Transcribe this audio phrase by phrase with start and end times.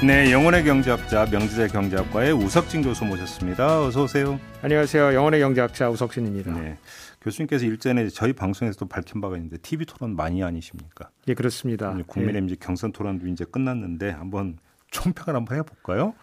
[0.00, 3.82] 네, 영혼의 경제학자 명지대 경제학과의 우석진 교수 모셨습니다.
[3.82, 4.38] 어서 오세요.
[4.62, 5.12] 안녕하세요.
[5.12, 6.52] 영혼의 경제학자 우석진입니다.
[6.52, 6.76] 네.
[7.20, 11.10] 교수님께서 일전에 저희 방송에서도 밝힌 바가 있는데 TV 토론 많이 아니십니까?
[11.26, 11.96] 예, 그렇습니다.
[12.06, 12.54] 국민의힘 예.
[12.60, 14.58] 경선 토론도 이제 끝났는데 한번
[14.92, 16.14] 총평을 한번 해 볼까요?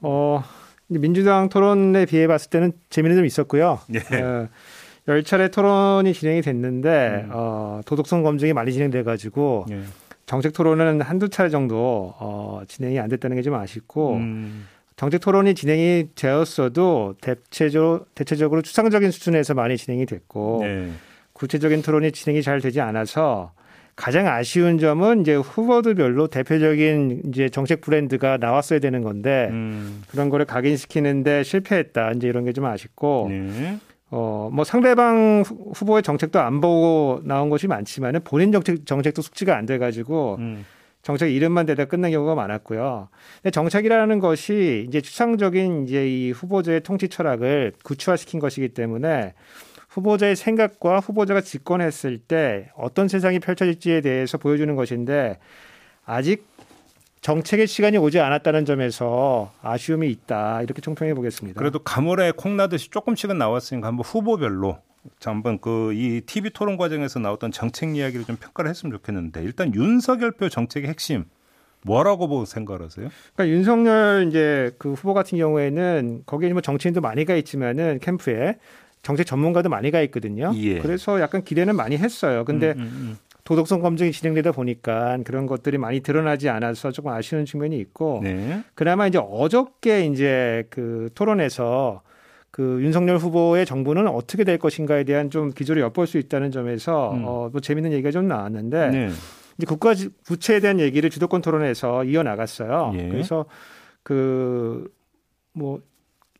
[0.00, 0.42] 어,
[0.88, 3.80] 민주당 토론에 비해 봤을 때는 재미는 좀 있었고요.
[3.94, 4.16] 예.
[4.16, 4.48] 어,
[5.08, 7.30] 열 차례 토론이 진행이 됐는데 음.
[7.32, 9.82] 어, 도덕성 검증이 많이 진행돼 가지고 예.
[10.30, 14.68] 정책 토론은 한두 차례 정도 어, 진행이 안 됐다는 게 좀 아쉽고 음.
[14.94, 20.92] 정책 토론이 진행이 되었어도 대체적으로, 대체적으로 추상적인 수준에서 많이 진행이 됐고 네.
[21.32, 23.50] 구체적인 토론이 진행이 잘 되지 않아서
[23.96, 30.02] 가장 아쉬운 점은 이제 후보들별로 대표적인 이제 정책 브랜드가 나왔어야 되는 건데 음.
[30.12, 32.12] 그런 거를 각인시키는데 실패했다.
[32.12, 33.78] 이제 이런 게 좀 아쉽고 네.
[34.10, 35.42] 어 뭐 상대방
[35.74, 40.64] 후보의 정책도 안 보고 나온 것이 많지만은 본인 정책 정책도 숙지가 안 돼 가지고 음.
[41.02, 43.08] 정책 이름만 대다 끝난 경우가 많았고요.
[43.36, 49.32] 근데 정책이라는 것이 이제 추상적인 이제 이 후보자의 통치 철학을 구체화시킨 것이기 때문에
[49.88, 55.38] 후보자의 생각과 후보자가 집권했을 때 어떤 세상이 펼쳐질지에 대해서 보여주는 것인데
[56.04, 56.46] 아직
[57.30, 61.60] 정책의 시간이 오지 않았다는 점에서 아쉬움이 있다 이렇게 총평해 보겠습니다.
[61.60, 64.78] 그래도 가물에 콩 나듯이 조금씩은 나왔으니까 한번 후보별로
[65.24, 70.48] 한번 그 이 TV 토론 과정에서 나왔던 정책 이야기를 좀 평가를 했으면 좋겠는데 일단 윤석열표
[70.48, 71.24] 정책의 핵심
[71.82, 73.08] 뭐라고 보고 생각하세요?
[73.36, 78.56] 그러니까 윤석열 이제 그 후보 같은 경우에는 거기에 뭐 정치인도 많이 가 있지만은 캠프에
[79.02, 80.52] 정책 전문가도 많이 가 있거든요.
[80.56, 80.80] 예.
[80.80, 82.44] 그래서 약간 기대는 많이 했어요.
[82.44, 83.18] 근데 음, 음, 음.
[83.50, 88.62] 도덕성 검증이 진행되다 보니까 그런 것들이 많이 드러나지 않아서 조금 아쉬운 측면이 있고 네.
[88.76, 92.02] 그나마 이제 어저께 이제 그 토론에서
[92.52, 97.24] 그 윤석열 후보의 정부는 어떻게 될 것인가에 대한 좀 기조를 엿볼 수 있다는 점에서 음.
[97.26, 99.08] 어, 뭐 재밌는 얘기가 좀 나왔는데 네.
[99.58, 102.92] 이제 국가 부채에 대한 얘기를 주도권 토론에서 이어 나갔어요.
[102.94, 103.08] 예.
[103.08, 103.46] 그래서
[104.04, 105.80] 그뭐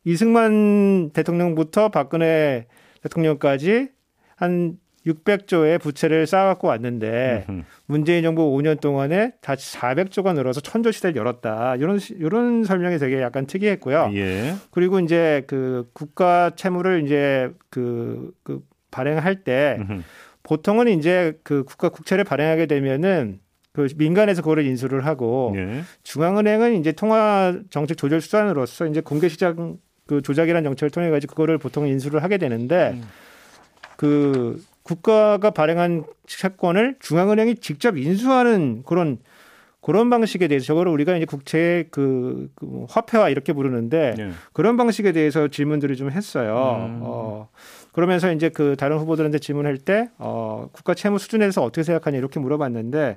[0.04, 2.68] 이승만 대통령부터 박근혜
[3.02, 3.88] 대통령까지
[4.36, 7.46] 한 600조의 부채를 쌓아갖고 왔는데
[7.86, 11.76] 문재인 정부 5년 동안에 다시 400조가 늘어서 천조 시대를 열었다.
[11.76, 14.10] 이런 이런 설명이 되게 약간 특이했고요.
[14.14, 14.54] 예.
[14.70, 19.78] 그리고 이제 그 국가 채무를 이제 그, 그 발행할 때
[20.42, 23.40] 보통은 이제 그 국가 국채를 발행하게 되면은
[23.72, 25.82] 그 민간에서 그거를 인수를 하고 예.
[26.02, 31.58] 중앙은행은 이제 통화 정책 조절 수단으로서 이제 공개 시장 그 조작이라는 정책을 통해 가지고 그거를
[31.58, 33.04] 보통 인수를 하게 되는데 음.
[33.96, 39.18] 그 국가가 발행한 채권을 중앙은행이 직접 인수하는 그런
[39.80, 44.30] 그런 방식에 대해서 저거를 우리가 이제 국채 그, 그 화폐화 이렇게 부르는데 네.
[44.52, 46.86] 그런 방식에 대해서 질문들을 좀 했어요.
[46.86, 47.00] 음.
[47.02, 47.48] 어,
[47.92, 53.16] 그러면서 이제 그 다른 후보들한테 질문할 때 어, 국가 채무 수준에서 어떻게 생각하냐 이렇게 물어봤는데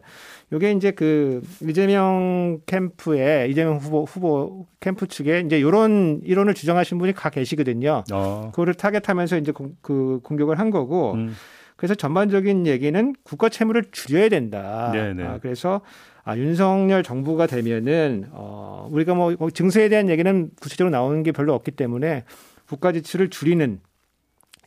[0.54, 7.12] 요게 이제 그 이재명 캠프에 이재명 후보 후보 캠프 측에 이제 요런 이론을 주장하신 분이
[7.12, 8.06] 가 계시거든요.
[8.14, 8.52] 어.
[8.52, 11.36] 그거를 타겟하면서 이제 공, 그 공격을 한 거고 음.
[11.84, 14.90] 그래서 전반적인 얘기는 국가 채무를 줄여야 된다.
[14.94, 15.22] 네네.
[15.26, 15.82] 아, 그래서
[16.24, 21.54] 아, 윤석열 정부가 되면은 어, 우리가 뭐, 뭐 증세에 대한 얘기는 구체적으로 나오는 게 별로
[21.54, 22.24] 없기 때문에
[22.70, 23.82] 국가 지출을 줄이는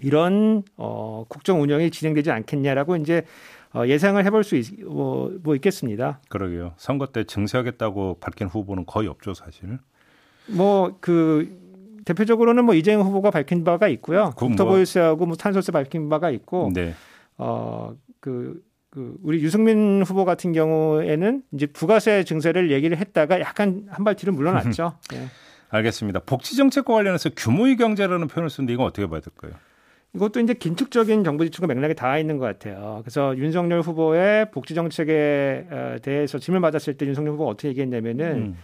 [0.00, 3.22] 이런 어, 국정 운영이 진행되지 않겠냐라고 이제
[3.72, 6.21] 어, 예상을 해볼 수 있, 뭐, 뭐 있겠습니다.
[6.28, 6.75] 그러게요.
[6.77, 9.78] 선거 때 증세하겠다고 밝힌 후보는 거의 없죠, 사실.
[10.48, 11.66] 뭐그
[12.06, 14.32] 대표적으로는 뭐 이재명 후보가 밝힌 바가 있고요.
[14.36, 16.94] 국토보유세하고 뭐, 뭐 탄소세 밝힌 바가 있고, 네.
[17.36, 24.14] 어그 그 우리 유승민 후보 같은 경우에는 이제 부가세 증세를 얘기를 했다가 약간 한 발
[24.14, 24.94] 뒤로 물러났죠.
[25.12, 25.26] 네.
[25.68, 26.20] 알겠습니다.
[26.20, 29.52] 복지 정책과 관련해서 규모의 경제라는 표현을 쓰는데 이건 어떻게 봐야 될까요?
[30.14, 33.00] 이것도 이제 긴축적인 정부 지출과 맥락에 닿아 있는 것 같아요.
[33.02, 38.56] 그래서 윤석열 후보의 복지 정책에 어, 대해서 질문 받았을 때 윤석열 후보가 어떻게 얘기했냐면은 음.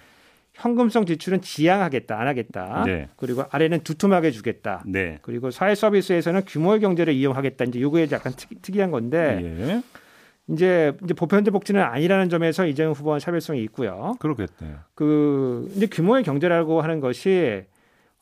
[0.54, 2.84] 현금성 지출은 지양하겠다, 안 하겠다.
[2.86, 3.08] 네.
[3.16, 4.82] 그리고 아래는 두툼하게 주겠다.
[4.86, 5.18] 네.
[5.22, 7.64] 그리고 사회 서비스에서는 규모의 경제를 이용하겠다.
[7.66, 9.82] 이제 요거에 약간 특, 이 한 건데 예.
[10.48, 14.14] 이제 이제 보편제 복지는 아니라는 점에서 이재명 후보와 차별성이 있고요.
[14.20, 14.80] 그렇겠네요.
[14.94, 17.62] 그 이제 규모의 경제라고 하는 것이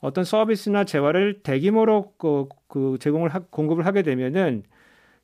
[0.00, 4.62] 어떤 서비스나 재화를 대규모로 그, 그 제공을 하, 공급을 하게 되면은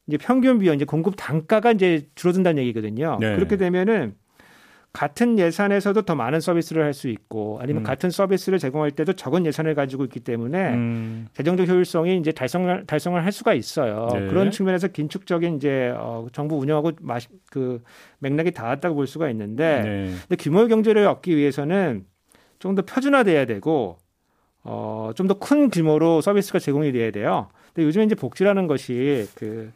[0.09, 3.19] 이제 평균 비용 이제 공급 단가가 이제 줄어든다는 얘기거든요.
[3.21, 3.35] 네.
[3.37, 4.15] 그렇게 되면은
[4.97, 7.85] 같은 예산에서도 더 많은 서비스를 할 수 있고 아니면 음.
[7.85, 11.27] 같은 서비스를 제공할 때도 적은 예산을 가지고 있기 때문에 음.
[11.35, 14.09] 재정적 효율성이 이제 달성을 달성을 할 수가 있어요.
[14.15, 14.27] 네.
[14.29, 17.83] 그런 측면에서 긴축적인 이제 어, 정부 운영하고 마시, 그
[18.21, 20.15] 맥락이 닿았다고 볼 수가 있는데 네.
[20.29, 22.07] 근데 규모의 경제를 얻기 위해서는
[22.59, 23.99] 좀 더 표준화돼야 되고
[24.65, 27.49] 어, 좀 더 큰 규모로 서비스가 제공이 돼야 돼요.
[27.75, 29.71] 근데 요즘에 이제 복지라는 것이 그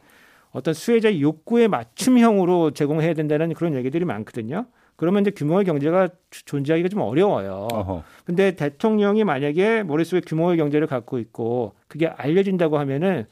[0.52, 4.64] 어떤 수혜자의 욕구에 맞춤형으로 제공해야 된다는 그런 얘기들이 많거든요.
[5.00, 7.69] 그러면 이제 규모의 경제가 주- 존재하기가 좀 어려워요.
[7.73, 8.02] 어허.
[8.26, 13.25] 근데 대통령이 만약에 머릿속에 규모의 경제를 갖고 있고 그게 알려진다고 하면은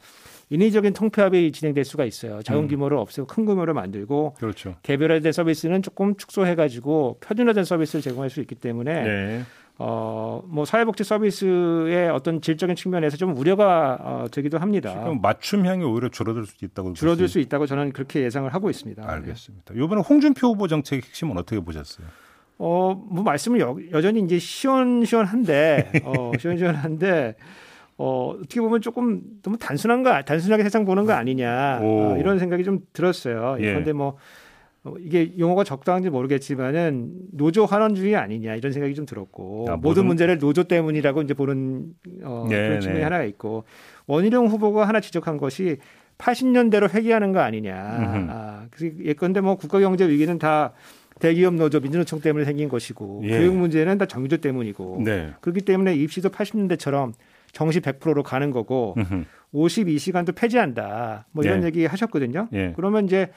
[0.49, 2.41] 인위적인 통폐합이 진행될 수가 있어요.
[2.41, 2.67] 작은 음.
[2.67, 4.77] 규모를 없애고 큰 규모를 만들고 그렇죠.
[4.81, 9.41] 개별화된 서비스는 조금 축소해가지고 표준화된 서비스를 제공할 수 있기 때문에 네.
[9.81, 14.89] 어, 뭐 사회복지 서비스의 어떤 질적인 측면에서 좀 우려가 어, 되기도 합니다.
[14.91, 19.01] 지금 맞춤형이 오히려 줄어들 수 있다고 줄어들 볼수 수 있다고 저는 그렇게 예상을 하고 있습니다.
[19.09, 19.73] 알겠습니다.
[19.73, 22.05] 이번에 홍준표 후보 정책 핵심은 어떻게 보셨어요?
[22.57, 27.35] 어, 뭐 말씀을 여, 여전히 이제 시원시원한데, 어, 시원시원한데,
[27.97, 31.85] 어, 어떻게 보면 조금 너무 단순한 거, 단순하게 세상 보는 거 아니냐, 오.
[31.85, 33.55] 어, 이런 생각이 좀 들었어요.
[33.59, 33.65] 예.
[33.67, 34.17] 그런데 뭐, 어,
[35.01, 40.39] 이게 용어가 적당한지 모르겠지만은 노조 환원주의 아니냐 이런 생각이 좀 들었고 아, 모든 모든- 문제를
[40.39, 41.87] 노조 때문이라고 이제 보는
[42.23, 43.03] 어, 네, 그런 측면이 네.
[43.03, 43.65] 하나가 있고
[44.07, 45.77] 원희룡 후보가 하나 지적한 것이
[46.17, 47.97] 80년대로 회귀하는 거 아니냐.
[47.99, 48.27] 음흠.
[48.29, 48.65] 아,
[49.03, 50.73] 예컨대 뭐 국가 경제 위기는 다
[51.19, 53.37] 대기업 노조 민주노총 때문에 생긴 것이고 예.
[53.39, 55.31] 교육 문제는 다 정규조 때문이고 네.
[55.41, 57.13] 그렇기 때문에 입시도 80년대처럼
[57.51, 59.23] 정시 100%로 가는 거고 음흠.
[59.53, 61.25] 52시간도 폐지한다.
[61.31, 61.67] 뭐 이런 네.
[61.67, 62.47] 얘기 하셨거든요.
[62.53, 62.73] 예.
[62.75, 63.31] 그러면 이제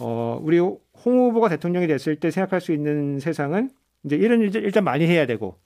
[0.00, 3.70] 어 우리 홍 후보가 대통령이 됐을 때 생각할 수 있는 세상은
[4.04, 5.56] 이제 일은 일단- 일단 많이 해야 되고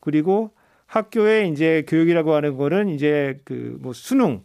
[0.00, 0.50] 그리고
[0.86, 4.42] 학교에 이제 교육이라고 하는 거는 이제 그 뭐 수능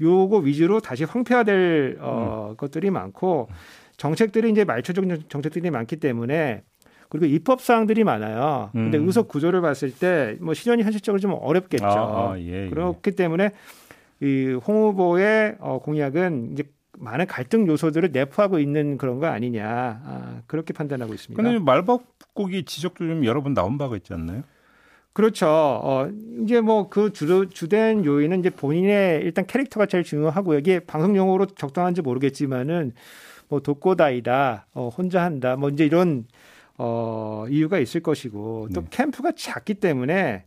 [0.00, 3.48] 요거 위주로 다시 황폐화될 어 것들이 많고
[3.96, 6.62] 정책들이 이제 말초적 정책들이 많기 때문에
[7.08, 8.70] 그리고 입법 사항들이 많아요.
[8.72, 9.06] 근데 음.
[9.06, 11.84] 의석 구조를 봤을 때 뭐 실현이 현실적으로 좀 어렵겠죠.
[11.86, 12.70] 아, 아, 예, 예.
[12.70, 13.50] 그렇기 때문에
[14.20, 16.64] 이 홍 후보의 어, 공약은 이제
[17.00, 19.66] 많은 갈등 요소들을 내포하고 있는 그런 거 아니냐
[20.04, 21.42] 아, 그렇게 판단하고 있습니다.
[21.42, 24.42] 근데 말바꾸기 지적도 좀 여러 번 나온 바가 있지 않나요?
[25.12, 25.48] 그렇죠.
[25.48, 26.08] 어,
[26.44, 31.46] 이제 뭐 그 주, 주된 요인은 이제 본인의 일단 캐릭터가 제일 중요하고 이게 방송 용어로
[31.46, 32.92] 적당한지 모르겠지만은
[33.48, 36.26] 뭐 독고다이다, 어, 혼자 한다, 뭐 이제 이런
[36.76, 38.86] 어, 이유가 있을 것이고 또 네.
[38.90, 40.44] 캠프가 작기 때문에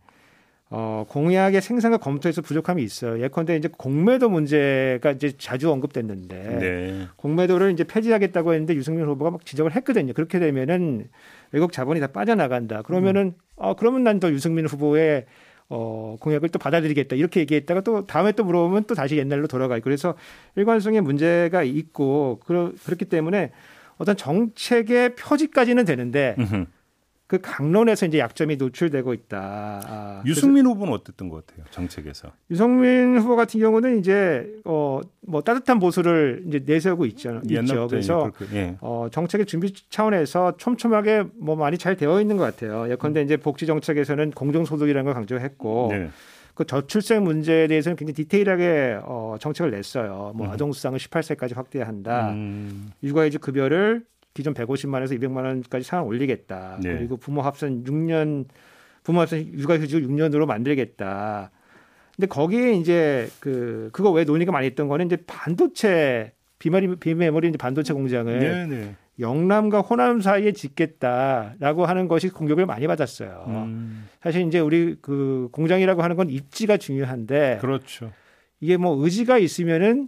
[0.73, 3.21] 어, 공약의 생산과 검토에서 부족함이 있어요.
[3.21, 7.07] 예컨대 이제 공매도 문제가 이제 자주 언급됐는데 네.
[7.17, 10.13] 공매도를 이제 폐지하겠다고 했는데 유승민 후보가 막 지적을 했거든요.
[10.13, 11.09] 그렇게 되면은
[11.51, 12.83] 외국 자본이 다 빠져나간다.
[12.83, 15.25] 그러면은 어 그러면 난더 유승민 후보의
[15.67, 17.17] 어 공약을 또 받아들이겠다.
[17.17, 20.15] 이렇게 얘기했다가 또 다음에 또 물어보면 또 다시 옛날로 돌아가 있고 그래서
[20.55, 23.51] 일관성의 문제가 있고 그러, 그렇기 때문에
[23.97, 26.65] 어떤 정책의 표지까지는 되는데 음흠.
[27.31, 29.39] 그 강론에서 이제 약점이 노출되고 있다.
[29.85, 31.65] 아, 그래서 유승민 후보는 어땠던 것 같아요?
[31.71, 32.27] 정책에서.
[32.49, 37.39] 유성민 후보 같은 경우는 이제 어뭐 따뜻한 보수를 이제 내세우고 있죠.
[37.43, 37.55] 있죠.
[37.55, 38.77] 옛날부터 그래서 그렇게, 예.
[38.81, 42.91] 어, 정책의 준비 차원에서 촘촘하게 뭐 많이 잘 되어 있는 것 같아요.
[42.91, 46.09] 예컨대 이제 복지 정책에서는 공정소득이라는 걸 강조했고 네.
[46.53, 50.33] 그 저출생 문제에 대해서는 굉장히 디테일하게 어, 정책을 냈어요.
[50.35, 50.51] 뭐 음.
[50.51, 52.31] 아동 수당을 18세까지 확대한다.
[52.31, 56.79] 음, 육아휴직 급여를 기존 150만 원에서 200만 원까지 상향 올리겠다.
[56.81, 56.97] 네.
[56.97, 58.45] 그리고 부모 합산 6년
[59.03, 61.51] 부모 합산 육아휴직을 6년으로 만들겠다.
[62.15, 67.57] 근데 거기에 이제 그 그거 왜 논의가 많이 있던 거는 이제 반도체 비메리 비메모리 이제
[67.57, 68.95] 반도체 공장을 네, 네.
[69.19, 73.45] 영남과 호남 사이에 짓겠다라고 하는 것이 공격을 많이 받았어요.
[73.47, 78.11] 음, 사실 이제 우리 그 공장이라고 하는 건 입지가 중요한데 그렇죠.
[78.59, 80.07] 이게 뭐 의지가 있으면은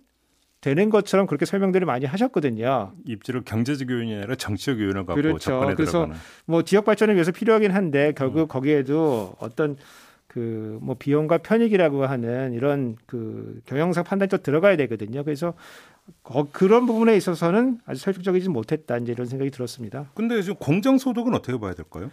[0.63, 2.93] 되는 것처럼 그렇게 설명들을 많이 하셨거든요.
[3.05, 5.39] 입지를 경제적 요인이 아니라 정치적 요인을 갖고 그렇죠.
[5.39, 6.15] 접근해 그래서 들어가는.
[6.45, 8.47] 뭐 지역 발전을 위해서 필요하긴 한데 결국 음.
[8.47, 9.75] 거기에도 어떤
[10.27, 15.23] 그 뭐 비용과 편익이라고 하는 이런 그 경영상 판단이 또 들어가야 되거든요.
[15.23, 15.53] 그래서
[16.23, 20.09] 거- 그런 부분에 있어서는 아주 설득적이지 못했다 이제 이런 생각이 들었습니다.
[20.15, 22.09] 근데 지금 공정 소득은 어떻게 봐야 될까요?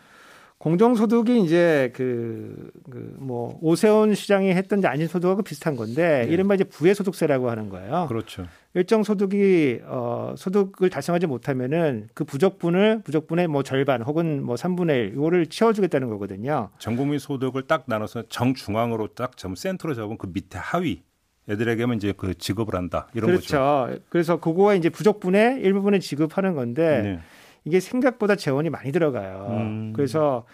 [0.60, 6.30] 공정소득이 이제 그, 그, 뭐, 오세훈 시장이 했던 이제 안진소득하고 비슷한 건데, 네.
[6.30, 8.04] 이른바 이제 부의소득세라고 하는 거예요.
[8.10, 8.44] 그렇죠.
[8.74, 15.12] 일정 소득이, 어, 소득을 달성하지 못하면은 그 부적분을, 부적분의 뭐 절반 혹은 뭐 3분의 1,
[15.14, 16.68] 이거를 치워주겠다는 거거든요.
[16.78, 21.02] 전 국민 소득을 딱 나눠서 정중앙으로 딱 점 센터로 잡은 그 밑에 하위
[21.48, 23.48] 애들에게만 이제 그 지급을 한다 이런 거죠.
[23.48, 24.02] 그렇죠.
[24.10, 27.20] 그래서 그거와 이제 부적분의 일부분을 지급하는 건데, 네.
[27.64, 29.46] 이게 생각보다 재원이 많이 들어가요.
[29.50, 29.92] 음.
[29.94, 30.44] 그래서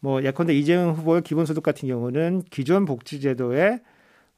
[0.00, 3.80] 뭐 예컨대 이재용 후보의 기본소득 같은 경우는 기존 복지제도에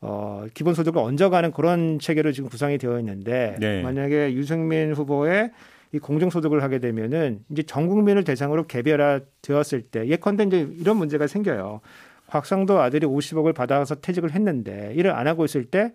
[0.00, 3.82] 어, 기본소득을 얹어가는 그런 체계로 지금 구성이 되어 있는데 네.
[3.82, 5.50] 만약에 유승민 후보의
[5.92, 11.26] 이 공정소득을 하게 되면은 이제 전 국민을 대상으로 개별화 되었을 때 예컨대 이제 이런 문제가
[11.26, 11.80] 생겨요.
[12.26, 15.92] 곽상도 아들이 50억을 받아서 퇴직을 했는데 일을 안 하고 있을 때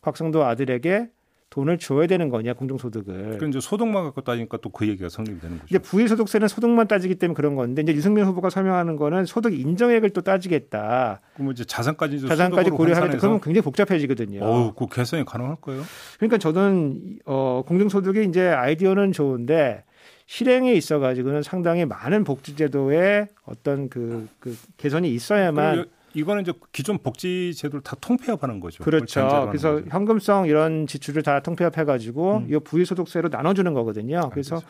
[0.00, 1.08] 곽상도 아들에게
[1.50, 3.38] 돈을 줘야 되는 거냐 공정소득을.
[3.38, 5.66] 그 이제 소득만 갖고 따지니까 또 그 얘기가 성립이 되는 거죠.
[5.70, 10.20] 이제 부의소득세는 소득만 따지기 때문에 그런 건데 이제 유승민 후보가 설명하는 거는 소득 인정액을 또
[10.20, 11.20] 따지겠다.
[11.34, 13.18] 그럼 이제 자산까지 자산까지 고려하겠다.
[13.18, 14.44] 그러면 굉장히 복잡해지거든요.
[14.44, 15.82] 어우, 그 개선이 가능할까요?
[16.18, 19.84] 그러니까 저는 어 공정소득이 이제 아이디어는 좋은데
[20.26, 25.86] 실행에 있어 가지고는 상당히 많은 복지제도에 어떤 그, 그 개선이 있어야만
[26.16, 28.82] 이거는 이제 기존 복지 제도를 다 통폐합하는 거죠.
[28.82, 29.46] 그렇죠.
[29.48, 29.86] 그래서 거죠.
[29.90, 32.46] 현금성 이런 지출을 다 통폐합해 가지고 음.
[32.50, 34.30] 이 부의소득세로 나눠주는 거거든요.
[34.32, 34.66] 그래서 알겠습니다.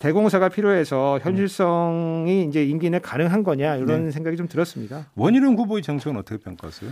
[0.00, 2.48] 대공사가 필요해서 현실성이 음.
[2.48, 4.10] 이제 임기 내 가능한 거냐 이런 네.
[4.10, 5.06] 생각이 좀 들었습니다.
[5.14, 6.90] 원희룡 후보의 정책은 어떻게 평가하세요?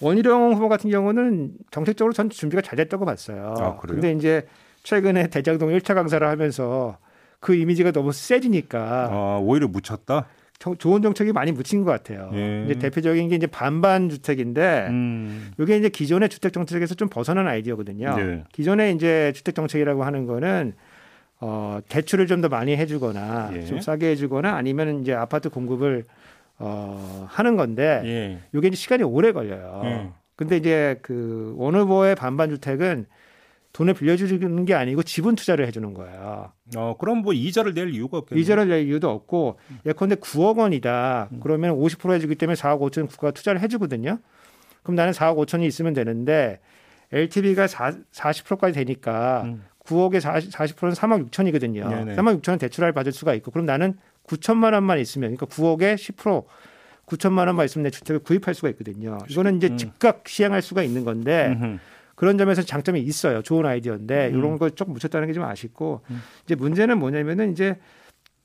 [0.00, 3.54] 원희룡 후보 같은 경우는 정책적으로 전 준비가 잘 됐다고 봤어요.
[3.58, 4.00] 아, 그래요?
[4.00, 4.46] 근데 이제
[4.84, 6.98] 최근에 대장동 1차 강사를 하면서
[7.40, 10.26] 그 이미지가 너무 세지니까 아, 오히려 묻혔다.
[10.78, 12.30] 좋은 정책이 많이 묻힌 것 같아요.
[12.34, 12.64] 예.
[12.64, 15.52] 이제 대표적인 게 이제 반반 주택인데 음.
[15.60, 18.16] 이게 이제 기존의 주택 정책에서 좀 벗어난 아이디어거든요.
[18.18, 18.44] 예.
[18.52, 20.72] 기존의 이제 주택 정책이라고 하는 거는
[21.40, 23.64] 어, 대출을 좀 더 많이 해주거나 예.
[23.64, 26.04] 좀 싸게 해주거나 아니면 이제 아파트 공급을
[26.58, 28.38] 어, 하는 건데 예.
[28.56, 29.82] 이게 이제 시간이 오래 걸려요.
[29.84, 30.08] 예.
[30.36, 33.06] 근데 이제 그 원후보의 반반 주택은
[33.74, 36.52] 돈을 빌려주는 게 아니고 지분 투자를 해주는 거예요.
[36.76, 38.40] 어, 그럼 뭐 이자를 낼 이유가 없겠네요.
[38.40, 41.28] 이자를 낼 이유도 없고 예컨대 9억 원이다.
[41.32, 41.40] 음.
[41.42, 44.18] 그러면 50% 해주기 때문에 4억 5천 국가가 투자를 해주거든요.
[44.84, 46.60] 그럼 나는 4억 5천이 있으면 되는데
[47.10, 49.64] LTV가 4, 40%까지 되니까 음.
[49.84, 51.88] 9억에 40, 40%는 3억 6천이거든요.
[51.88, 52.14] 네네.
[52.14, 56.44] 3억 6천은 대출을 받을 수가 있고 그럼 나는 9천만 원만 있으면 그러니까 9억에 10%
[57.06, 59.18] 9천만 원만 있으면 내 주택을 구입할 수가 있거든요.
[59.28, 59.76] 이거는 이제 음.
[59.76, 61.78] 즉각 시행할 수가 있는 건데 음흠.
[62.14, 63.42] 그런 점에서 장점이 있어요.
[63.42, 64.38] 좋은 아이디어인데 음.
[64.38, 66.22] 이런 거 조금 묻혔다는 게 좀 아쉽고 음.
[66.44, 67.78] 이제 문제는 뭐냐면은 이제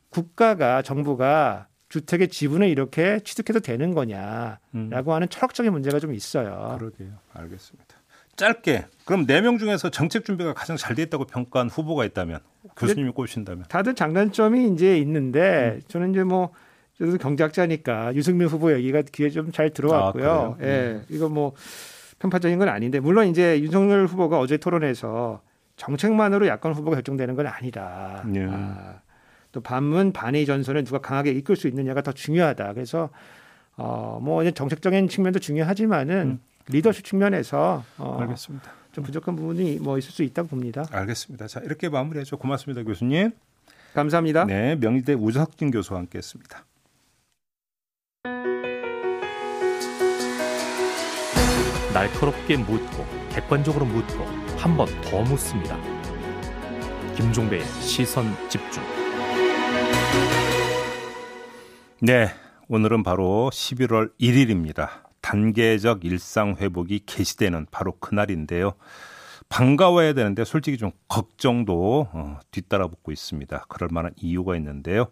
[0.10, 4.92] 국가가 정부가 주택의 지분을 이렇게 취득해도 되는 거냐라고 음.
[5.10, 6.76] 하는 철학적인 문제가 좀 있어요.
[6.80, 7.10] 그러게요.
[7.34, 7.96] 알겠습니다.
[8.36, 12.40] 짧게 그럼 네 명 중에서 정책 준비가 가장 잘 돼 있다고 평가한 후보가 있다면
[12.78, 15.82] 교수님이 꼽으신다면 다들 장단점이 이제 있는데 음.
[15.88, 16.52] 저는 이제 뭐
[16.98, 20.58] 저도 경제학자니까 유승민 후보 얘기가 귀에 좀 잘 들어왔고요.
[20.60, 21.06] 아, 예, 음.
[21.10, 21.54] 이거 뭐
[22.20, 25.42] 편파적인 건 아닌데 물론 이제 윤석열 후보가 어제 토론에서
[25.78, 28.24] 정책만으로 야권 후보가 결정되는 건 아니다.
[28.26, 28.46] 네.
[28.50, 29.00] 아,
[29.52, 32.74] 또 반문 반의 전선을 누가 강하게 이끌 수 있느냐가 더 중요하다.
[32.74, 33.10] 그래서
[33.78, 36.40] 어뭐 정책적인 측면도 중요하지만은 음.
[36.68, 38.72] 리더십 측면에서 어, 알겠습니다.
[38.92, 40.84] 좀 부족한 부분이 뭐 있을 수 있다고 봅니다.
[40.92, 41.48] 알겠습니다.
[41.48, 42.38] 자 이렇게 마무리하죠.
[42.38, 43.32] 고맙습니다, 교수님.
[43.94, 44.46] 감사합니다.
[44.46, 46.66] 네, 명의대 우석진 교수와 함께했습니다.
[52.00, 54.24] 날카롭게 묻고 객관적으로 묻고
[54.58, 55.78] 한 번 더 묻습니다.
[57.18, 58.82] 김종배의 시선 집중.
[62.02, 62.30] 네,
[62.70, 64.88] 오늘은 바로 11월 1일입니다.
[65.20, 68.76] 단계적 일상 회복이 개시되는 바로 그날인데요.
[69.50, 73.66] 반가워야 되는데 솔직히 좀 걱정도 어, 뒤따라 붙고 있습니다.
[73.68, 75.08] 그럴 만한 이유가 있는데요.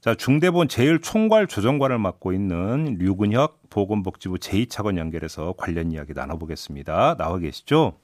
[0.00, 7.16] 자, 중대본 제일총괄 조정관을 맡고 있는 류근혁 보건복지부 제2차관 연결해서 관련 이야기 나눠보겠습니다.
[7.18, 7.98] 나와 계시죠?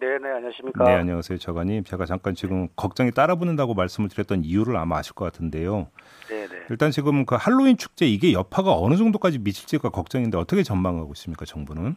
[0.00, 0.84] 네, 네, 안녕하십니까?
[0.84, 1.84] 네, 안녕하세요, 차관님.
[1.84, 5.88] 제가 잠깐 지금 걱정이 따라붙는다고 말씀을 드렸던 이유를 아마 아실 것 같은데요.
[6.30, 6.56] 네, 네.
[6.70, 11.94] 일단 지금 그 할로윈 축제 이게 여파가 어느 정도까지 미칠지가 걱정인데 어떻게 전망하고 있습니까, 정부는?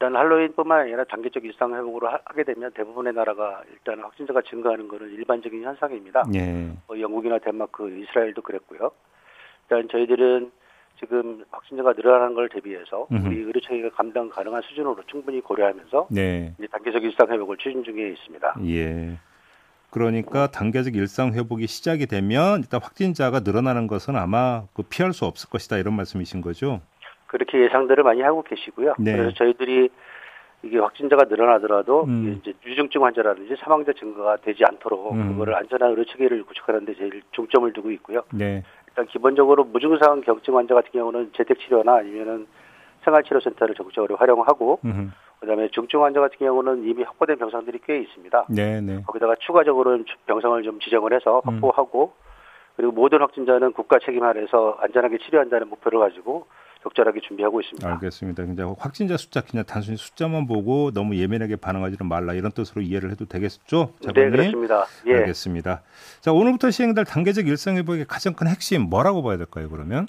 [0.00, 5.64] 일단 할로윈뿐만 아니라 단계적 일상 회복으로 하게 되면 대부분의 나라가 일단 확진자가 증가하는 것은 일반적인
[5.64, 6.24] 현상입니다.
[6.36, 6.70] 예.
[6.86, 8.92] 어, 영국이나 덴마크, 이스라엘도 그랬고요.
[9.64, 10.52] 일단 저희들은
[11.00, 13.26] 지금 확진자가 늘어나는 걸 대비해서 음흠.
[13.26, 16.54] 우리 의료체계가 감당 가능한 수준으로 충분히 고려하면서 네.
[16.58, 18.54] 이제 단계적 일상 회복을 추진 중에 있습니다.
[18.66, 19.18] 예.
[19.90, 25.50] 그러니까 단계적 일상 회복이 시작이 되면 일단 확진자가 늘어나는 것은 아마 그 피할 수 없을
[25.50, 26.82] 것이다 이런 말씀이신 거죠?
[27.28, 28.94] 그렇게 예상들을 많이 하고 계시고요.
[28.98, 29.12] 네.
[29.12, 29.90] 그래서 저희들이
[30.64, 32.40] 이게 확진자가 늘어나더라도 음.
[32.40, 35.32] 이제 유증증 환자라든지 사망자 증가가 되지 않도록 음.
[35.32, 38.22] 그거를 안전한 의료 체계를 구축하는 데 제일 중점을 두고 있고요.
[38.32, 38.64] 네.
[38.88, 42.48] 일단 기본적으로 무증상 경증 환자 같은 경우는 재택 치료나 아니면은
[43.04, 45.12] 생활치료센터를 적극적으로 활용하고 음.
[45.38, 48.46] 그다음에 중증 환자 같은 경우는 이미 확보된 병상들이 꽤 있습니다.
[48.50, 49.02] 네, 네.
[49.06, 51.54] 거기다가 추가적으로 병상을 좀 지정을 해서 음.
[51.54, 52.14] 확보하고
[52.74, 56.46] 그리고 모든 확진자는 국가 책임 아래서 안전하게 치료한다는 목표를 가지고
[56.82, 57.92] 적절하게 준비하고 있습니다.
[57.94, 58.44] 알겠습니다.
[58.44, 63.24] 근데 확진자 숫자 그냥 단순히 숫자만 보고 너무 예민하게 반응하지는 말라 이런 뜻으로 이해를 해도
[63.24, 63.94] 되겠죠?
[64.00, 64.30] 작가님?
[64.30, 64.84] 네, 그렇습니다.
[65.06, 65.14] 예.
[65.16, 65.82] 알겠습니다.
[66.20, 69.68] 자, 오늘부터 시행될 단계적 일상회복의 가장 큰 핵심 뭐라고 봐야 될까요?
[69.68, 70.06] 그러면?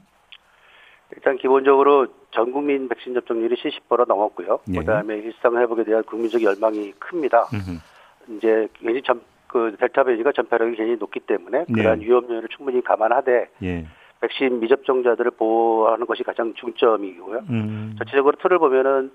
[1.15, 4.59] 일단 기본적으로 전 국민 백신 접종률이 70% 넘었고요.
[4.73, 4.79] 예.
[4.79, 7.47] 그다음에 일상 회복에 대한 국민적 열망이 큽니다.
[7.51, 8.35] 음흠.
[8.37, 11.73] 이제 굉장히 전, 그 델타 변이가 전파력이 굉장히 높기 때문에 네.
[11.73, 13.87] 그러한 위험 요인을 충분히 감안하되 예.
[14.21, 17.39] 백신 미접종자들을 보호하는 것이 가장 중점이고요.
[17.49, 17.95] 음.
[17.97, 19.11] 전체적으로 틀을 보면은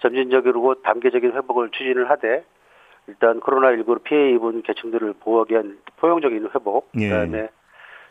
[0.00, 2.44] 점진적으로 단계적인 회복을 추진을 하되
[3.06, 7.08] 일단 코로나19로 피해 입은 계층들을 보호하기 위한 포용적인 회복, 예.
[7.08, 7.48] 그다음에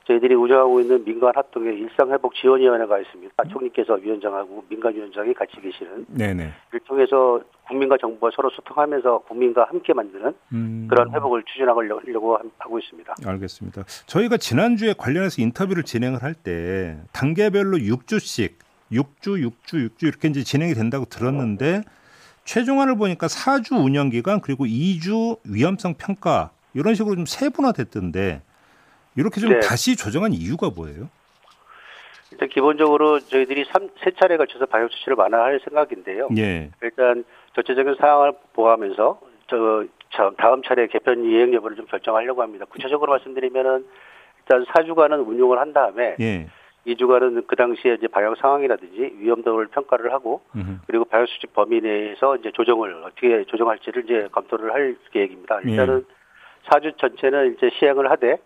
[0.06, 3.34] 저희들이 운영하고 있는 민간 합동의 일상 회복 지원위원회가 있습니다.
[3.38, 3.50] 음.
[3.50, 6.52] 총리께서 위원장하고 민간 위원장이 같이 계시는 네네.
[6.86, 10.88] 통해서 국민과 정부가 서로 소통하면서 국민과 함께 만드는 음.
[10.90, 13.16] 그런 회복을 추진하려고 하고 있습니다.
[13.26, 13.84] 알겠습니다.
[14.06, 18.54] 저희가 지난주에 관련해서 인터뷰를 진행을 할 때 단계별로 6주씩
[18.92, 21.84] 6주, 6주, 6주 이렇게 이제 진행이 된다고 들었는데
[22.44, 28.42] 최종안을 보니까 4주 운영 기간 그리고 2주 위험성 평가 이런 식으로 좀 세분화됐던데
[29.16, 29.60] 이렇게 좀 네.
[29.60, 31.08] 다시 조정한 이유가 뭐예요?
[32.32, 36.30] 일단 기본적으로 저희들이 3, 세 차례 걸쳐서 방역 조치를 완화할 생각인데요.
[36.38, 36.72] 예.
[36.82, 37.24] 일단
[37.56, 42.66] 전체적인 상황을 보호하면서 저, 다음 차례 개편 이행 여부를 좀 결정하려고 합니다.
[42.70, 43.86] 구체적으로 말씀드리면은
[44.40, 46.48] 일단 4주간은 운용을 한 다음에 예.
[46.86, 50.80] 2주간은 그 당시에 이제 방역 상황이라든지 위험도를 평가를 하고 음흠.
[50.86, 55.62] 그리고 방역 수칙 범위 내에서 이제 조정을 어떻게 조정할지를 이제 검토를 할 계획입니다.
[55.62, 56.70] 일단은 예.
[56.70, 58.38] 4주 전체는 이제 시행을 하되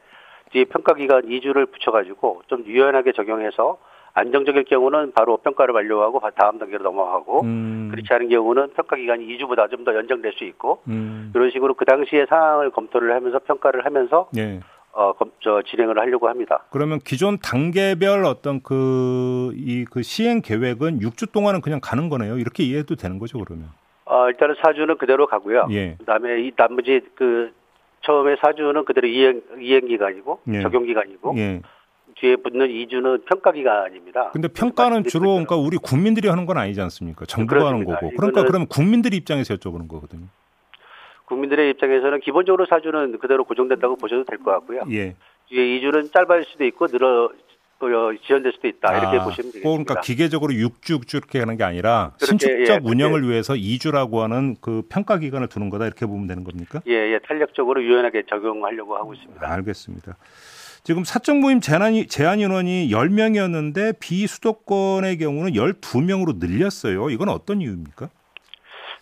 [0.51, 3.77] 뒤에 평가 기간 2주를 붙여가지고 좀 유연하게 적용해서
[4.17, 7.89] 안정적일 경우는 바로 평가를 완료하고 다음 단계로 넘어가고 음.
[7.91, 11.31] 그렇지 않은 경우는 평가 기간이 2주보다 좀 더 연장될 수 있고 음.
[11.36, 14.59] 이런 식으로 그 당시의 상황을 검토를 하면서 평가를 하면서 네.
[14.91, 16.65] 어, 검, 저, 진행을 하려고 합니다.
[16.71, 22.39] 그러면 기존 단계별 어떤 그, 이, 그 시행 계획은 6주 동안은 그냥 가는 거네요.
[22.39, 23.69] 이렇게 이해해도 되는 거죠, 그러면?
[24.05, 25.67] 어, 일단은 4주는 그대로 가고요.
[25.69, 25.95] 예.
[26.00, 27.51] 그 다음에 이 나머지 그
[28.01, 30.62] 처음에 4주는 그대로 이행, 이행 기간이고 예.
[30.63, 31.62] 적용 기간이고 예.
[32.19, 34.31] 뒤에 붙는 2주는 평가 기간입니다.
[34.31, 37.25] 근데 평가는 주로 그러니까 우리 국민들이 하는 건 아니지 않습니까?
[37.25, 38.12] 정부가 하는 거고.
[38.17, 40.25] 그러니까 그러면 국민들이 입장에서 여쭤보는 거거든요.
[41.25, 44.83] 국민들의 입장에서는 기본적으로 4주는 그대로 고정된다고 보셔도 될 것 같고요.
[44.91, 45.15] 예.
[45.50, 47.29] 뒤에 2주는 짧아질 수도 있고 늘어
[47.79, 47.88] 어,
[48.25, 49.69] 지연될 수도 있다 이렇게 아, 보시면 되겠습니다.
[49.69, 53.29] 그러니까 기계적으로 6주 6주 이렇게 하는 게 아니라 신축적 예, 운영을 예.
[53.29, 56.81] 위해서 2주라고 하는 그 평가 기간을 두는 거다 이렇게 보면 되는 겁니까?
[56.88, 59.46] 예, 예, 탄력적으로 유연하게 적용하려고 하고 있습니다.
[59.48, 60.18] 아, 알겠습니다.
[60.87, 67.09] 지금 사적 모임 제한, 제한 인원이 10명이었는데 비수도권의 경우는 12명으로 늘렸어요.
[67.09, 68.07] 이건 어떤 이유입니까?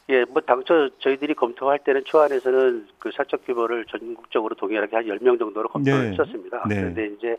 [0.09, 5.69] 예, 뭐 당초 저희들이 검토할 때는 초안에서는 그 사적 규모를 전국적으로 동일하게 한 10명 정도로
[5.69, 6.11] 검토를 네.
[6.13, 6.63] 했었습니다.
[6.67, 6.75] 네.
[6.75, 7.37] 그런데 이제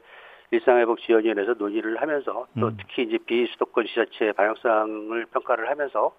[0.52, 2.76] 일상회복 지원위원회에서 논의를 하면서 또 음.
[2.78, 6.14] 특히 이제 비수도권 지자체 방역상을 평가를 하면서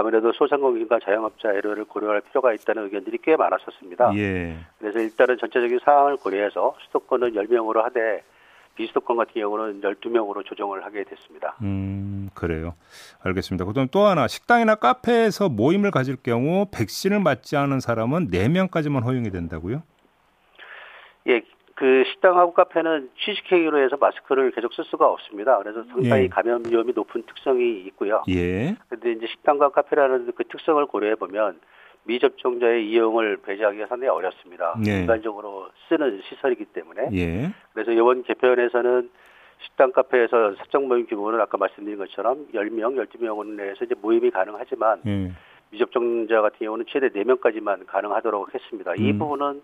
[0.00, 4.12] 아무래도 소상공인과 자영업자 애로를 고려할 필요가 있다는 의견들이 꽤 많았었습니다.
[4.16, 4.56] 예.
[4.78, 8.22] 그래서 일단은 전체적인 상황을 고려해서 수도권은 10명으로 하되
[8.76, 11.54] 비수도권 같은 경우는 12명으로 조정을 하게 됐습니다.
[11.60, 12.72] 음, 그래요.
[13.22, 13.66] 알겠습니다.
[13.66, 19.82] 그다음 또 하나 식당이나 카페에서 모임을 가질 경우 백신을 맞지 않은 사람은 4명까지만 허용이 된다고요?
[21.26, 21.42] 예,
[21.80, 25.56] 그 식당하고 카페는 취식행위로 해서 마스크를 계속 쓸 수가 없습니다.
[25.56, 26.28] 그래서 상당히 예.
[26.28, 28.22] 감염 위험이 높은 특성이 있고요.
[28.28, 28.76] 예.
[28.90, 31.58] 근데 이제 식당과 카페라는 그 특성을 고려해 보면
[32.04, 34.74] 미접종자의 이용을 배제하기가 상당히 어렵습니다.
[34.86, 35.00] 예.
[35.00, 37.08] 일반적으로 쓰는 시설이기 때문에.
[37.14, 37.50] 예.
[37.72, 39.08] 그래서 이번 개편에서는
[39.62, 45.32] 식당 카페에서 사적 모임 규모는 아까 말씀드린 것처럼 10명, 12명 내에서 이제 모임이 가능하지만 예.
[45.70, 48.96] 미접종자 같은 경우는 최대 4명까지만 가능하도록 했습니다.
[48.96, 49.18] 이 음.
[49.18, 49.62] 부분은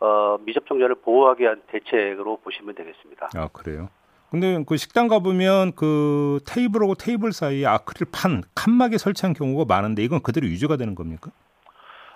[0.00, 3.30] 어, 미접종자를 보호하기 위한 대책으로 보시면 되겠습니다.
[3.36, 3.88] 아 그래요?
[4.30, 10.20] 근데 그 식당 가보면 그 테이블하고 테이블 사이에 아크릴 판 칸막이 설치한 경우가 많은데 이건
[10.22, 11.30] 그대로 유지가 되는 겁니까?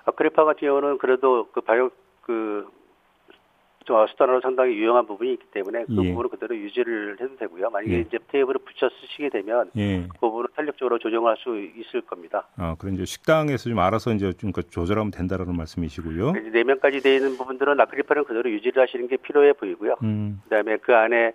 [0.04, 1.92] 아크릴판 같은 경우는 그래도 그 방역
[2.22, 2.68] 그
[4.10, 6.08] 수단으로 상당히 유용한 부분이 있기 때문에 그 예.
[6.10, 7.70] 부분을 그대로 유지를 해도 되고요.
[7.70, 8.00] 만약에 예.
[8.00, 10.06] 이제 테이블을 붙여 쓰시게 되면 예.
[10.08, 12.46] 그 부분을 탄력적으로 조정할 수 있을 겁니다.
[12.56, 16.32] 아, 그럼 이제 식당에서 좀 알아서 이제 좀그 조절하면 된다라는 말씀이시고요.
[16.52, 19.96] 네 명까지 되어 있는 부분들은 아크릴판을 그대로 유지를 하시는 게 필요해 보이고요.
[20.02, 20.40] 음.
[20.44, 21.32] 그다음에 그 안에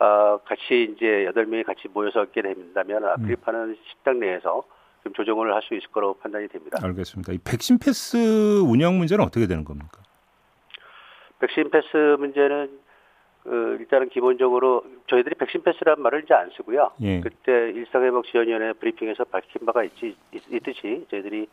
[0.00, 3.76] 어, 같이 이제 여덟 명이 같이 모여서 있게 된다면 아크릴판은 음.
[3.90, 4.64] 식당 내에서
[5.04, 6.78] 좀 조정을 할 수 있을 거라고 판단이 됩니다.
[6.82, 7.32] 알겠습니다.
[7.32, 10.00] 이 백신 패스 운영 문제는 어떻게 되는 겁니까?
[11.44, 12.80] 백신 패스 문제는
[13.42, 16.92] 그 일단은 기본적으로 저희들이 백신 패스란 말을 이제 안 쓰고요.
[17.02, 17.20] 예.
[17.20, 21.46] 그때 일상회복지원위원회 브리핑에서 밝힌 바가 있지, 있, 듯이 저희들이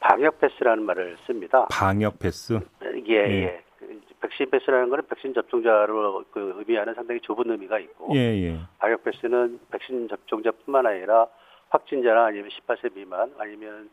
[0.00, 1.66] 방역 패스라는 말을 씁니다.
[1.70, 2.60] 방역 패스?
[3.08, 3.42] 예, 예.
[3.44, 3.64] 예.
[4.20, 8.58] 백신 패스라는 것은 백신 접종자로 그 의미하는 상당히 좁은 의미가 있고, 예, 예.
[8.78, 11.26] 방역 패스는 백신 접종자뿐만 아니라
[11.70, 13.88] 확진자나 아니면 18세 미만 아니면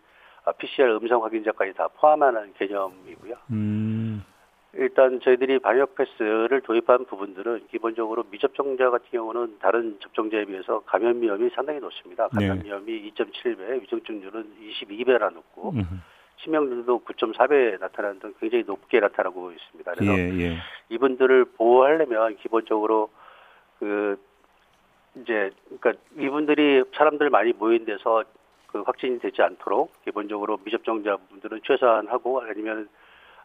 [0.57, 3.35] PCR 음성 확인자까지 다 포함하는 개념이고요.
[3.51, 4.25] 음.
[4.73, 11.49] 일단 저희들이 방역 패스를 도입한 부분들은 기본적으로 미접종자 같은 경우는 다른 접종자에 비해서 감염 위험이
[11.55, 12.27] 상당히 높습니다.
[12.27, 12.65] 감염 네.
[12.65, 15.83] 위험이 2.7배, 위중증률은 22배나 높고 음.
[16.41, 19.93] 치명률도 9.4배 나타나는 등 굉장히 높게 나타나고 있습니다.
[19.93, 20.57] 그래서 예, 예.
[20.89, 23.09] 이분들을 보호하려면 기본적으로
[23.79, 24.19] 그
[25.15, 25.49] 이제
[25.79, 28.23] 그러니까 이분들이 사람들 많이 모인 데서
[28.67, 32.87] 그 확진이 되지 않도록 기본적으로 미접종자분들은 최소한하고 아니면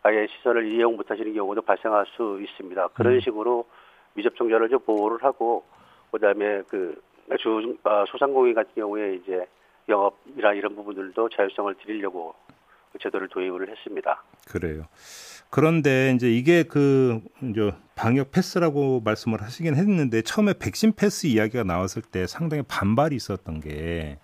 [0.02, 2.88] 아예 시설을 이용 못하시는 경우도 발생할 수 있습니다.
[2.88, 3.20] 그런 음.
[3.20, 3.66] 식으로
[4.14, 5.64] 미접종자를 좀 보호를 하고
[6.10, 7.00] 그다음에 그
[7.38, 9.46] 주, 아, 소상공인 같은 경우에 이제
[9.88, 12.34] 영업이나 이런 부분들도 자율성을 드리려고
[12.92, 14.22] 그 제도를 도입을 했습니다.
[14.50, 14.84] 그래요.
[15.50, 22.02] 그런데 이제 이게 그 이제 방역 패스라고 말씀을 하시긴 했는데 처음에 백신 패스 이야기가 나왔을
[22.02, 24.18] 때 상당히 반발이 있었던 게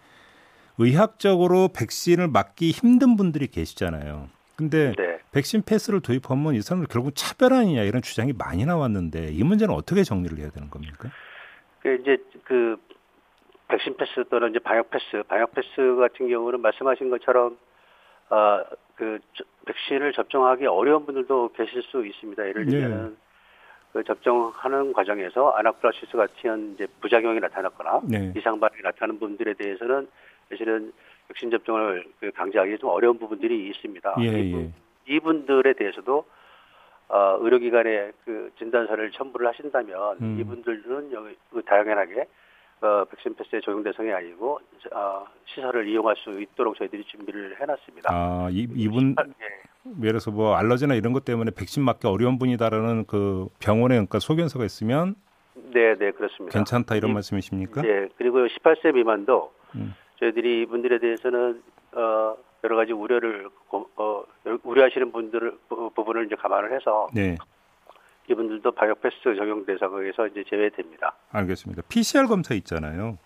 [0.78, 4.28] 의학적으로 백신을 맞기 힘든 분들이 계시잖아요.
[4.56, 5.17] 근데 네.
[5.32, 10.02] 백신 패스를 도입하면 이 사람들 결국 차별 아니냐 이런 주장이 많이 나왔는데 이 문제는 어떻게
[10.02, 11.10] 정리를 해야 되는 겁니까?
[11.80, 12.76] 그 이제 그
[13.68, 17.58] 백신 패스 또는 이제 방역 패스, 방역 패스 같은 경우는 말씀하신 것처럼
[18.30, 19.18] 아그
[19.66, 22.48] 백신을 접종하기 어려운 분들도 계실 수 있습니다.
[22.48, 22.70] 예를 네.
[22.70, 23.16] 들면 네.
[23.92, 28.32] 그 접종하는 과정에서 아나플라시스 같은 이제 부작용이 나타났거나 네.
[28.36, 30.08] 이상 반응이 나타나는 분들에 대해서는
[30.50, 30.92] 사실은
[31.28, 34.16] 백신 접종을 그 강제하기 좀 어려운 부분들이 있습니다.
[34.20, 34.72] 예, 예.
[35.08, 36.24] 이분들에 대해서도
[37.08, 40.36] 어, 의료기관에 그 진단서를 첨부를 하신다면 음.
[40.40, 42.26] 이분들은 여기 그 다양하게
[42.80, 44.60] 어, 백신 패스의 적용 대상이 아니고
[44.92, 48.08] 어, 시설을 이용할 수 있도록 저희들이 준비를 해놨습니다.
[48.12, 49.90] 아, 이, 이분 예.
[49.98, 54.64] 예를 들어서 뭐 알러지나 이런 것 때문에 백신 맞기 어려운 분이다라는 그 병원에 그러니까 소견서가
[54.64, 55.16] 있으면
[55.72, 56.56] 네, 네 그렇습니다.
[56.56, 57.82] 괜찮다 이런 이, 말씀이십니까?
[57.82, 59.94] 네, 그리고 18세 미만도 음.
[60.20, 64.17] 저희들이 이분들에 대해서는 어, 여러 가지 우려를 어,
[64.62, 65.58] 우려하시는 분들
[65.94, 67.36] 부분을 이제 감안을 해서 네.
[68.30, 71.14] 이분들도 방역 패스 적용 대상에서 이제 제외됩니다.
[71.32, 71.82] 알겠습니다.
[71.88, 73.18] PCR 검사 있잖아요.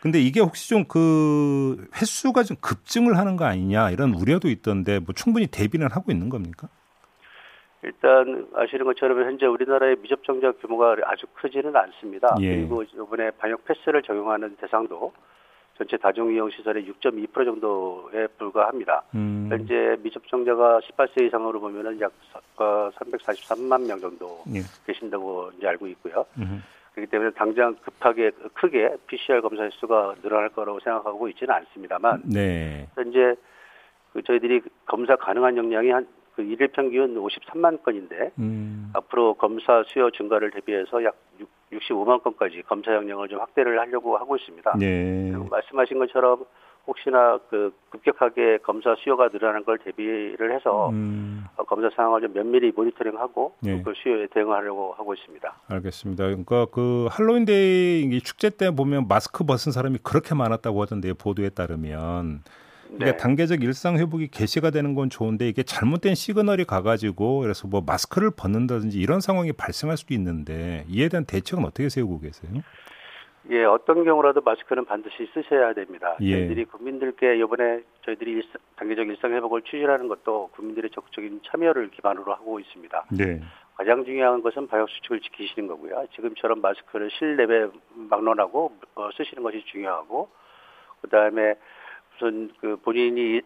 [0.00, 5.14] 근데 이게 혹시 좀 그 횟수가 좀 급증을 하는 거 아니냐 이런 우려도 있던데 뭐
[5.14, 6.68] 충분히 대비는 하고 있는 겁니까?
[7.82, 12.34] 일단 아시는 것처럼 현재 우리나라의 미접종자 규모가 아주 크지는 않습니다.
[12.40, 12.56] 예.
[12.56, 15.12] 그리고 이번에 방역 패스를 적용하는 대상도
[15.76, 19.02] 전체 다중이용 시설의 6.2% 정도에 불과합니다.
[19.14, 19.48] 음.
[19.50, 22.12] 현재 미접종자가 18세 이상으로 보면은 약
[22.56, 24.60] 343만 명 정도 예.
[24.86, 26.24] 계신다고 이제 알고 있고요.
[26.38, 26.62] 음.
[26.94, 32.86] 그렇기 때문에 당장 급하게 크게 PCR 검사 횟수가 늘어날 거라고 생각하고 있지는 않습니다만 네.
[32.94, 33.34] 현재
[34.12, 38.90] 그 저희들이 검사 가능한 역량이 한 그 일일 평균 53만 건인데 음.
[38.92, 41.16] 앞으로 검사 수요 증가를 대비해서 약
[41.78, 44.76] 65만 건까지 검사 역량을 좀 확대를 하려고 하고 있습니다.
[44.78, 45.32] 네.
[45.50, 46.44] 말씀하신 것처럼
[46.86, 51.44] 혹시나 그 급격하게 검사 수요가 늘어나는 걸 대비를 해서 음.
[51.56, 53.82] 어, 검사 상황을 좀 면밀히 모니터링하고 네.
[53.82, 55.60] 그 수요에 대응하려고 하고 있습니다.
[55.68, 56.24] 알겠습니다.
[56.24, 61.14] 그러니까 그 할로윈데이 축제 때 보면 마스크 벗은 사람이 그렇게 많았다고 하던데요.
[61.14, 62.42] 보도에 따르면
[62.96, 63.16] 이게 네.
[63.16, 68.98] 단계적 일상 회복이 개시가 되는 건 좋은데 이게 잘못된 시그널이 가가지고 그래서 뭐 마스크를 벗는다든지
[68.98, 72.62] 이런 상황이 발생할 수도 있는데 이에 대한 대책은 어떻게 세우고 계세요?
[73.50, 76.16] 예, 어떤 경우라도 마스크는 반드시 쓰셔야 됩니다.
[76.22, 76.32] 예.
[76.32, 82.58] 저희들이 국민들께 이번에 저희들이 일상, 단계적 일상 회복을 추진하는 것도 국민들의 적극적인 참여를 기반으로 하고
[82.58, 83.04] 있습니다.
[83.10, 83.42] 네.
[83.76, 86.06] 가장 중요한 것은 방역 수칙을 지키시는 거고요.
[86.14, 90.30] 지금처럼 마스크를 실내에 막론하고 어, 쓰시는 것이 중요하고
[91.02, 91.56] 그다음에
[92.16, 93.40] 우선 그 본인이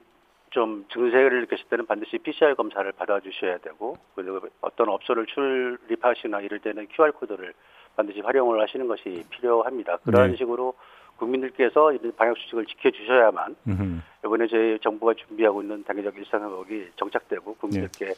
[0.51, 6.87] 좀 증세를 느꼈을 때는 반드시 PCR 검사를 받아주셔야 되고 그리고 어떤 업소를 출입하시나 이럴 때는
[6.89, 7.53] QR 코드를
[7.97, 9.99] 반드시 활용을 하시는 것이 필요합니다.
[9.99, 10.37] 그러한 네.
[10.37, 10.75] 식으로
[11.17, 14.01] 국민들께서 이런 방역 수칙을 지켜주셔야만 음흠.
[14.25, 18.15] 이번에 저희 정부가 준비하고 있는 단계적 일상회복이 정착되고 국민들께 네.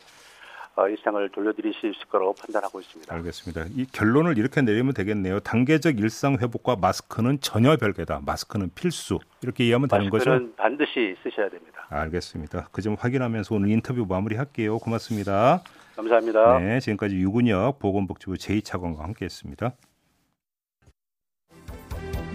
[0.81, 3.15] 어, 일상을 돌려드릴 수 있을 거라고 판단하고 있습니다.
[3.15, 3.67] 알겠습니다.
[3.77, 5.41] 이 결론을 이렇게 내리면 되겠네요.
[5.41, 8.21] 단계적 일상 회복과 마스크는 전혀 별개다.
[8.25, 9.19] 마스크는 필수.
[9.43, 10.31] 이렇게 이해하면 되는 거죠?
[10.31, 11.87] 마스크는 반드시 쓰셔야 됩니다.
[11.91, 12.69] 알겠습니다.
[12.73, 14.79] 그 점 확인하면서 오늘 인터뷰 마무리할게요.
[14.79, 15.63] 고맙습니다.
[15.97, 16.59] 감사합니다.
[16.61, 19.73] 네, 지금까지 유근혁 보건복지부 제2차관과 함께했습니다.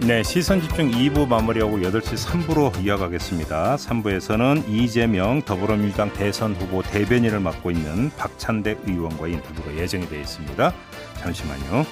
[0.00, 3.76] 네, 시선 집중 2부 마무리하고 8시 3부로 이어가겠습니다.
[3.76, 10.74] 3부에서는 이재명 더불어민주당 대선 후보 대변인을 맡고 있는 박찬대 의원과의 인터뷰가 예정이 되어 있습니다.
[11.16, 11.86] 잠시만요.